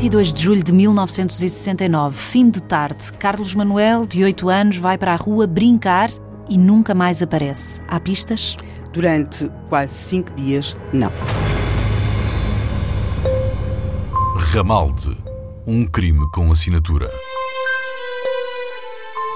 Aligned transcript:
22 0.00 0.32
de 0.32 0.42
julho 0.42 0.64
de 0.64 0.72
1969, 0.72 2.16
fim 2.16 2.48
de 2.48 2.62
tarde, 2.62 3.12
Carlos 3.18 3.54
Manuel, 3.54 4.06
de 4.06 4.24
8 4.24 4.48
anos, 4.48 4.78
vai 4.78 4.96
para 4.96 5.12
a 5.12 5.16
rua 5.16 5.46
brincar 5.46 6.08
e 6.48 6.56
nunca 6.56 6.94
mais 6.94 7.22
aparece. 7.22 7.82
Há 7.86 8.00
pistas? 8.00 8.56
Durante 8.94 9.50
quase 9.68 9.92
cinco 9.92 10.32
dias, 10.32 10.74
não. 10.90 11.12
Ramalde. 14.38 15.14
Um 15.66 15.84
crime 15.84 16.26
com 16.32 16.50
assinatura. 16.50 17.10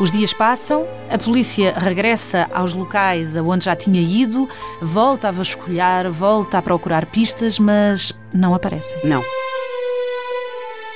Os 0.01 0.11
dias 0.11 0.33
passam, 0.33 0.87
a 1.11 1.19
polícia 1.19 1.75
regressa 1.77 2.49
aos 2.55 2.73
locais 2.73 3.37
aonde 3.37 3.67
já 3.67 3.77
tinha 3.77 4.01
ido, 4.01 4.49
volta 4.80 5.29
a 5.29 5.30
vasculhar, 5.30 6.10
volta 6.10 6.57
a 6.57 6.62
procurar 6.62 7.05
pistas, 7.05 7.59
mas 7.59 8.15
não 8.33 8.55
aparecem. 8.55 8.99
Não. 9.05 9.23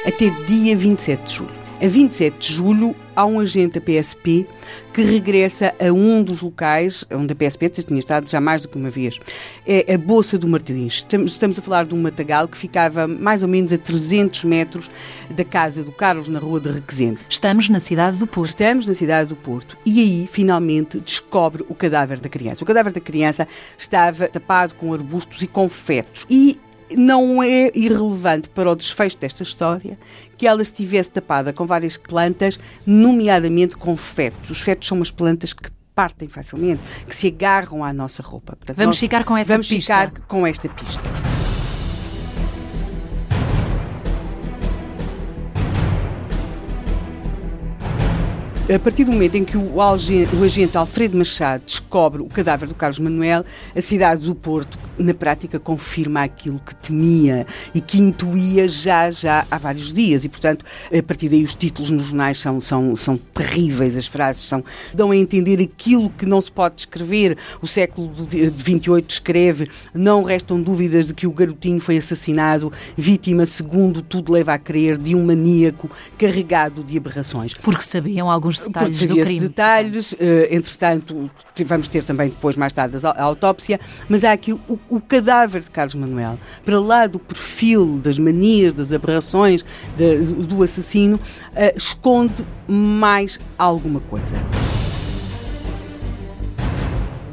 Até 0.06 0.30
dia 0.46 0.76
27 0.76 1.24
de 1.24 1.34
julho. 1.34 1.58
A 1.82 1.86
27 1.86 2.38
de 2.38 2.54
julho, 2.54 2.96
há 3.16 3.24
um 3.26 3.40
agente 3.40 3.78
da 3.78 3.84
PSP 3.84 4.46
que 4.92 5.02
regressa 5.02 5.74
a 5.78 5.92
um 5.92 6.22
dos 6.22 6.40
locais 6.40 7.04
onde 7.12 7.32
a 7.32 7.36
PSP 7.36 7.68
tinha 7.68 7.98
estado 7.98 8.28
já 8.28 8.40
mais 8.40 8.62
do 8.62 8.68
que 8.68 8.76
uma 8.76 8.90
vez. 8.90 9.18
É 9.66 9.94
a 9.94 9.98
Bolsa 9.98 10.38
do 10.38 10.46
Martins. 10.46 11.04
Estamos, 11.26 11.58
a 11.58 11.62
falar 11.62 11.84
de 11.84 11.94
um 11.94 12.00
matagal 12.00 12.46
que 12.46 12.56
ficava 12.56 13.08
mais 13.08 13.42
ou 13.42 13.48
menos 13.48 13.72
a 13.72 13.78
300 13.78 14.44
metros 14.44 14.88
da 15.30 15.44
casa 15.44 15.82
do 15.82 15.90
Carlos, 15.90 16.28
na 16.28 16.38
rua 16.38 16.60
de 16.60 16.70
Requesente. 16.70 17.24
Estamos 17.28 17.68
na 17.68 17.80
cidade 17.80 18.18
do 18.18 18.26
Porto. 18.26 18.50
Estamos 18.50 18.86
na 18.86 18.94
cidade 18.94 19.28
do 19.28 19.36
Porto. 19.36 19.76
E 19.84 20.00
aí, 20.00 20.28
finalmente, 20.30 21.00
descobre 21.00 21.64
o 21.68 21.74
cadáver 21.74 22.20
da 22.20 22.28
criança. 22.28 22.62
O 22.62 22.66
cadáver 22.66 22.92
da 22.92 23.00
criança 23.00 23.48
estava 23.76 24.28
tapado 24.28 24.74
com 24.74 24.92
arbustos 24.92 25.42
e 25.42 25.46
com 25.46 25.68
fetos. 25.68 26.24
E 26.30 26.58
não 26.96 27.42
é 27.42 27.70
irrelevante 27.74 28.48
para 28.48 28.70
o 28.70 28.74
desfecho 28.74 29.18
desta 29.18 29.42
história 29.42 29.98
que 30.36 30.46
ela 30.46 30.62
estivesse 30.62 31.10
tapada 31.10 31.52
com 31.52 31.66
várias 31.66 31.96
plantas, 31.96 32.58
nomeadamente 32.86 33.76
com 33.76 33.96
fetos. 33.96 34.50
Os 34.50 34.60
fetos 34.60 34.88
são 34.88 34.96
umas 34.96 35.10
plantas 35.10 35.52
que 35.52 35.70
partem 35.94 36.28
facilmente, 36.28 36.80
que 37.06 37.14
se 37.14 37.26
agarram 37.26 37.82
à 37.82 37.92
nossa 37.92 38.22
roupa. 38.22 38.54
Portanto, 38.54 38.76
vamos 38.76 38.98
ficar 38.98 39.24
com 39.24 39.36
essa 39.36 39.54
vamos 39.54 39.66
pista. 39.66 39.92
Vamos 39.94 40.10
ficar 40.10 40.26
com 40.26 40.46
esta 40.46 40.68
pista. 40.68 41.02
A 48.72 48.78
partir 48.78 49.04
do 49.04 49.12
momento 49.12 49.34
em 49.34 49.44
que 49.44 49.56
o, 49.56 49.76
o 49.76 50.44
agente 50.44 50.76
Alfredo 50.76 51.16
Machado 51.16 51.62
descobre 51.64 52.20
o 52.20 52.26
cadáver 52.26 52.68
do 52.68 52.74
Carlos 52.74 52.98
Manuel, 52.98 53.42
a 53.74 53.80
cidade 53.80 54.26
do 54.26 54.34
Porto, 54.34 54.78
na 54.98 55.14
prática, 55.14 55.58
confirma 55.58 56.22
aquilo 56.22 56.58
que 56.58 56.74
temia 56.74 57.46
e 57.74 57.80
que 57.80 57.98
intuía 57.98 58.68
já, 58.68 59.10
já 59.10 59.46
há 59.50 59.58
vários 59.58 59.92
dias. 59.92 60.24
E, 60.24 60.28
portanto, 60.28 60.64
a 60.96 61.02
partir 61.02 61.28
daí 61.28 61.42
os 61.42 61.54
títulos 61.54 61.90
nos 61.90 62.06
jornais 62.06 62.38
são, 62.38 62.60
são, 62.60 62.96
são 62.96 63.16
terríveis, 63.16 63.96
as 63.96 64.06
frases 64.06 64.44
são, 64.44 64.64
dão 64.92 65.10
a 65.10 65.16
entender 65.16 65.60
aquilo 65.62 66.10
que 66.10 66.26
não 66.26 66.40
se 66.40 66.50
pode 66.50 66.76
descrever. 66.76 67.36
O 67.62 67.66
século 67.66 68.12
XXVIII 68.14 69.04
escreve, 69.08 69.70
não 69.94 70.22
restam 70.22 70.60
dúvidas 70.60 71.06
de 71.06 71.14
que 71.14 71.26
o 71.26 71.32
garotinho 71.32 71.80
foi 71.80 71.96
assassinado, 71.96 72.72
vítima, 72.96 73.46
segundo 73.46 74.02
tudo 74.02 74.32
leva 74.32 74.54
a 74.54 74.58
crer, 74.58 74.98
de 74.98 75.14
um 75.14 75.24
maníaco 75.24 75.90
carregado 76.16 76.82
de 76.82 76.96
aberrações. 76.96 77.54
Porque 77.54 77.82
sabiam 77.82 78.30
alguns 78.30 78.58
detalhes 78.58 79.06
do 79.06 79.16
crime. 79.16 79.40
detalhes, 79.40 80.12
uh, 80.12 80.16
entretanto, 80.50 81.30
vamos 81.64 81.88
ter 81.88 82.04
também 82.04 82.28
depois, 82.28 82.56
mais 82.56 82.72
tarde, 82.72 82.96
a 83.04 83.22
autópsia, 83.22 83.80
mas 84.08 84.24
há 84.24 84.32
aqui 84.32 84.52
o, 84.52 84.78
o, 84.88 85.00
cadáver 85.00 85.62
de 85.62 85.70
Carlos 85.70 85.94
Manuel, 85.94 86.38
para 86.64 86.80
lá 86.80 87.06
do 87.06 87.18
perfil 87.18 87.98
das 87.98 88.18
manias, 88.18 88.72
das 88.72 88.92
aberrações 88.92 89.64
de, 89.96 90.18
do 90.34 90.62
assassino, 90.62 91.16
uh, 91.16 91.76
esconde 91.76 92.46
mais 92.66 93.38
alguma 93.58 94.00
coisa 94.00 94.36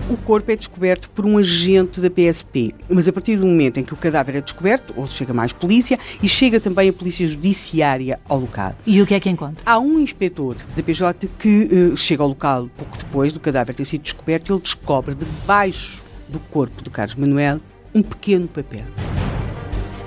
o 0.10 0.18
corpo 0.18 0.52
é 0.52 0.56
descoberto 0.56 1.10
por 1.10 1.26
um 1.26 1.38
agente 1.38 2.00
da 2.00 2.10
PSP. 2.10 2.74
Mas 2.90 3.08
a 3.08 3.14
partir 3.14 3.38
do 3.38 3.46
momento 3.46 3.80
em 3.80 3.84
que 3.84 3.94
o 3.94 3.98
cadáver 3.98 4.36
é 4.36 4.42
descoberto, 4.42 4.94
ou 4.96 5.08
chega 5.08 5.34
mais 5.34 5.52
polícia 5.52 5.98
e 6.22 6.30
chega 6.30 6.60
também 6.60 6.90
a 6.90 6.94
polícia 6.94 7.26
judiciária 7.26 8.20
ao 8.28 8.40
local. 8.40 8.76
E 8.86 9.02
o 9.02 9.06
que 9.06 9.14
é 9.14 9.20
que 9.20 9.30
encontra? 9.30 9.62
Há 9.66 9.80
um 9.80 10.00
inspetor 10.00 10.58
da 10.76 10.84
PJ 10.84 11.28
que 11.40 11.92
uh, 11.92 11.98
chega 11.98 12.22
ao 12.22 12.30
local 12.30 12.70
pouco 12.78 12.98
depois 12.98 13.34
do 13.34 13.40
cadáver 13.40 13.76
ter 13.76 13.86
sido 13.86 14.02
descoberto 14.02 14.50
e 14.50 14.54
ele 14.54 14.62
descobre 14.62 15.16
debaixo 15.16 16.05
do 16.28 16.40
corpo 16.40 16.82
do 16.82 16.90
Carlos 16.90 17.16
Manuel 17.16 17.60
um 17.94 18.02
pequeno 18.02 18.48
papel 18.48 18.86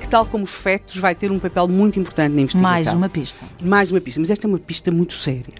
que, 0.08 0.10
tal 0.10 0.24
como 0.24 0.42
os 0.42 0.54
fetos, 0.54 0.96
vai 0.96 1.14
ter 1.14 1.30
um 1.30 1.38
papel 1.38 1.68
muito 1.68 2.00
importante 2.00 2.32
na 2.32 2.40
investigação. 2.40 2.70
Mais 2.70 2.86
uma 2.86 3.08
pista. 3.08 3.44
Mais 3.60 3.90
uma 3.90 4.00
pista, 4.00 4.18
mas 4.18 4.30
esta 4.30 4.46
é 4.46 4.48
uma 4.48 4.58
pista 4.58 4.90
muito 4.90 5.12
séria. 5.12 5.54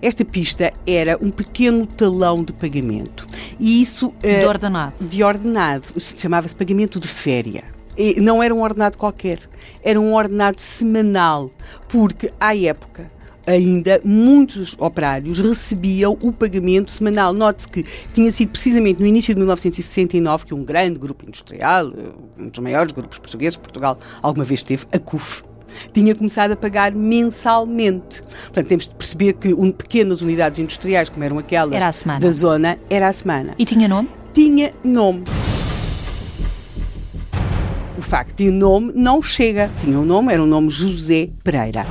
Esta 0.00 0.24
pista 0.24 0.72
era 0.86 1.18
um 1.20 1.30
pequeno 1.30 1.86
talão 1.86 2.42
de 2.42 2.52
pagamento. 2.52 3.26
E 3.58 3.82
isso. 3.82 4.12
De 4.20 4.44
uh, 4.44 4.48
ordenado. 4.48 4.94
De 5.06 5.22
ordenado. 5.22 5.86
Chamava-se 5.98 6.56
pagamento 6.56 6.98
de 6.98 7.06
féria. 7.06 7.62
E 7.96 8.20
não 8.20 8.42
era 8.42 8.54
um 8.54 8.62
ordenado 8.62 8.96
qualquer. 8.96 9.40
Era 9.84 10.00
um 10.00 10.14
ordenado 10.14 10.60
semanal. 10.60 11.50
Porque, 11.86 12.32
à 12.40 12.56
época, 12.56 13.10
ainda 13.46 14.00
muitos 14.04 14.76
operários 14.78 15.38
recebiam 15.38 16.16
o 16.22 16.32
pagamento 16.32 16.90
semanal. 16.90 17.32
Note-se 17.32 17.68
que 17.68 17.84
tinha 18.12 18.30
sido 18.30 18.50
precisamente 18.50 19.00
no 19.00 19.06
início 19.06 19.34
de 19.34 19.40
1969 19.40 20.46
que 20.46 20.54
um 20.54 20.64
grande 20.64 20.98
grupo 20.98 21.24
industrial, 21.26 21.92
um 22.38 22.48
dos 22.48 22.58
maiores 22.58 22.92
grupos 22.92 23.18
portugueses 23.18 23.56
Portugal 23.56 23.98
alguma 24.22 24.44
vez 24.44 24.62
teve, 24.62 24.86
a 24.92 24.98
CUF, 24.98 25.42
tinha 25.92 26.14
começado 26.14 26.52
a 26.52 26.56
pagar 26.56 26.92
mensalmente. 26.92 28.22
Portanto, 28.22 28.66
temos 28.66 28.88
de 28.88 28.94
perceber 28.94 29.34
que 29.34 29.54
um, 29.54 29.70
pequenas 29.70 30.20
unidades 30.20 30.58
industriais, 30.58 31.08
como 31.08 31.24
eram 31.24 31.38
aquelas 31.38 32.04
da 32.20 32.30
zona, 32.30 32.78
era 32.88 33.08
a 33.08 33.12
semana. 33.12 33.54
E 33.58 33.64
tinha 33.64 33.88
nome? 33.88 34.08
Tinha 34.32 34.72
nome. 34.84 35.24
O 37.98 38.02
facto 38.02 38.38
de 38.38 38.50
nome 38.50 38.92
não 38.94 39.22
chega. 39.22 39.70
Tinha 39.80 39.98
um 39.98 40.04
nome, 40.04 40.32
era 40.32 40.42
o 40.42 40.46
um 40.46 40.48
nome 40.48 40.68
José 40.68 41.28
Pereira. 41.44 41.86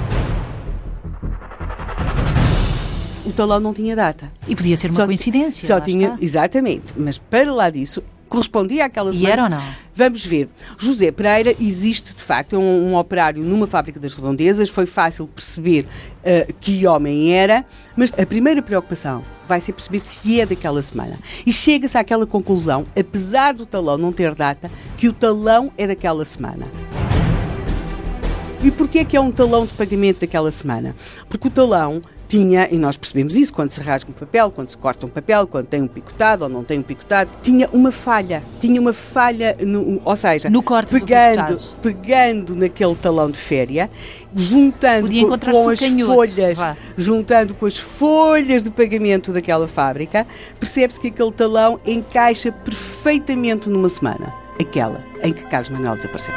O 3.29 3.33
talão 3.33 3.59
não 3.59 3.73
tinha 3.73 3.95
data. 3.95 4.31
E 4.47 4.55
podia 4.55 4.75
ser 4.75 4.87
uma 4.87 4.95
só, 4.95 5.05
coincidência. 5.05 5.67
Só 5.67 5.79
tinha, 5.79 6.09
está. 6.09 6.23
exatamente. 6.23 6.93
Mas 6.97 7.17
para 7.17 7.53
lá 7.53 7.69
disso, 7.69 8.03
correspondia 8.29 8.85
àquela 8.85 9.11
semana. 9.11 9.29
E 9.29 9.31
era 9.31 9.43
ou 9.43 9.49
não? 9.49 9.63
Vamos 9.95 10.25
ver. 10.25 10.47
José 10.77 11.11
Pereira 11.11 11.53
existe 11.59 12.15
de 12.15 12.21
facto, 12.21 12.55
é 12.55 12.59
um, 12.59 12.91
um 12.91 12.95
operário 12.95 13.43
numa 13.43 13.67
fábrica 13.67 13.99
das 13.99 14.13
redondezas, 14.15 14.69
foi 14.69 14.85
fácil 14.85 15.27
perceber 15.27 15.85
uh, 15.85 16.53
que 16.61 16.87
homem 16.87 17.33
era, 17.33 17.65
mas 17.97 18.13
a 18.13 18.25
primeira 18.25 18.61
preocupação 18.61 19.23
vai 19.45 19.59
ser 19.59 19.73
perceber 19.73 19.99
se 19.99 20.39
é 20.39 20.45
daquela 20.45 20.81
semana. 20.81 21.19
E 21.45 21.51
chega-se 21.51 21.97
àquela 21.97 22.25
conclusão, 22.25 22.85
apesar 22.97 23.53
do 23.53 23.65
talão 23.65 23.97
não 23.97 24.13
ter 24.13 24.33
data, 24.35 24.71
que 24.95 25.07
o 25.09 25.13
talão 25.13 25.71
é 25.77 25.87
daquela 25.87 26.23
semana. 26.23 26.65
E 28.63 28.71
porquê 28.71 28.99
é 28.99 29.05
que 29.05 29.15
é 29.17 29.21
um 29.21 29.31
talão 29.31 29.65
de 29.65 29.73
pagamento 29.73 30.19
daquela 30.19 30.51
semana? 30.51 30.95
Porque 31.29 31.47
o 31.47 31.51
talão 31.51 32.01
tinha, 32.29 32.69
e 32.71 32.77
nós 32.77 32.95
percebemos 32.95 33.35
isso 33.35 33.51
quando 33.51 33.71
se 33.71 33.81
rasga 33.81 34.11
um 34.11 34.13
papel, 34.13 34.51
quando 34.51 34.69
se 34.69 34.77
corta 34.77 35.03
um 35.03 35.09
papel, 35.09 35.47
quando 35.47 35.65
tem 35.65 35.81
um 35.81 35.87
picotado 35.87 36.43
ou 36.43 36.49
não 36.49 36.63
tem 36.63 36.77
um 36.77 36.83
picotado, 36.83 37.31
tinha 37.41 37.67
uma 37.73 37.91
falha. 37.91 38.43
Tinha 38.61 38.79
uma 38.79 38.93
falha, 38.93 39.57
no, 39.59 39.99
ou 40.05 40.15
seja, 40.15 40.47
no 40.47 40.61
corte 40.61 40.93
pegando, 40.93 41.59
pegando 41.81 42.55
naquele 42.55 42.95
talão 42.95 43.31
de 43.31 43.39
féria, 43.39 43.89
juntando 44.35 45.09
com, 45.09 45.39
com 45.39 45.69
as 45.69 45.79
canhoto. 45.79 46.13
folhas, 46.13 46.57
Vá. 46.59 46.77
juntando 46.95 47.55
com 47.55 47.65
as 47.65 47.77
folhas 47.77 48.63
de 48.63 48.69
pagamento 48.69 49.31
daquela 49.31 49.67
fábrica, 49.67 50.27
percebe-se 50.59 50.99
que 50.99 51.07
aquele 51.07 51.31
talão 51.31 51.79
encaixa 51.83 52.51
perfeitamente 52.51 53.67
numa 53.67 53.89
semana, 53.89 54.31
aquela 54.61 55.03
em 55.23 55.33
que 55.33 55.43
Carlos 55.47 55.69
Manuel 55.69 55.95
desapareceu. 55.95 56.35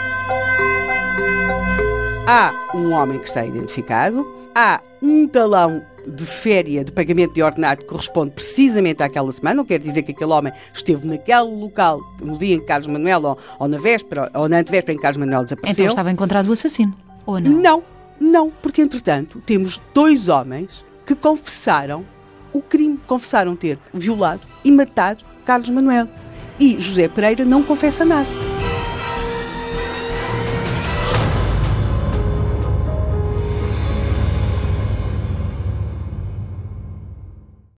Há 2.27 2.51
um 2.75 2.93
homem 2.95 3.19
que 3.19 3.27
está 3.27 3.45
identificado, 3.45 4.27
há 4.55 4.81
um 5.03 5.27
talão 5.27 5.83
de 6.07 6.27
féria 6.27 6.85
de 6.85 6.93
pagamento 6.93 7.35
de 7.35 7.43
ordenado 7.43 7.83
que 7.83 7.87
corresponde 7.87 8.33
precisamente 8.33 9.03
àquela 9.03 9.31
semana, 9.31 9.57
não 9.57 9.65
quer 9.65 9.79
dizer 9.79 10.03
que 10.03 10.13
aquele 10.13 10.31
homem 10.33 10.53
esteve 10.75 11.07
naquele 11.07 11.43
local 11.43 12.01
no 12.21 12.37
dia 12.39 12.57
em 12.57 12.61
que 12.61 12.67
Carlos 12.67 12.89
Manuel, 12.89 13.23
ou, 13.25 13.39
ou 13.59 13.69
na 13.69 13.79
véspera, 13.79 14.31
ou 14.35 14.49
na 14.49 14.59
antevéspera 14.59 14.95
em 14.95 14.97
que 14.97 15.03
Carlos 15.03 15.19
Manuel 15.19 15.45
desapareceu. 15.45 15.85
Então 15.85 15.93
estava 15.93 16.11
encontrado 16.11 16.49
o 16.49 16.53
assassino, 16.53 16.95
ou 17.25 17.41
não? 17.41 17.51
Não, 17.51 17.83
não, 18.21 18.51
porque 18.51 18.83
entretanto 18.83 19.43
temos 19.45 19.81
dois 19.95 20.29
homens 20.29 20.85
que 21.07 21.15
confessaram 21.15 22.05
o 22.53 22.61
crime, 22.61 22.99
confessaram 23.07 23.57
ter 23.57 23.79
violado 23.93 24.43
e 24.65 24.71
matado 24.71 25.25
Carlos 25.45 25.71
Manuel. 25.71 26.09
E 26.61 26.79
José 26.79 27.09
Pereira 27.09 27.45
não 27.45 27.63
confessa 27.63 28.05
nada. 28.05 28.29